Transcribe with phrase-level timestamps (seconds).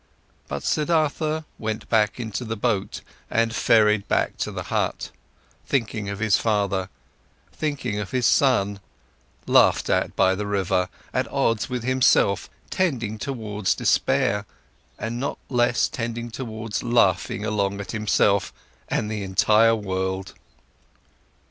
[0.47, 5.11] But Siddhartha went back into the boat and ferried back to the hut,
[5.67, 6.89] thinking of his father,
[7.51, 8.79] thinking of his son,
[9.45, 14.47] laughed at by the river, at odds with himself, tending towards despair,
[14.97, 18.51] and not less tending towards laughing along at himself
[18.89, 20.33] and the entire world.